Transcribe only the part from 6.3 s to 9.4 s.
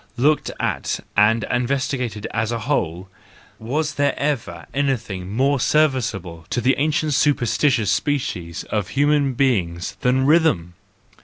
to the ancient superstitious species of human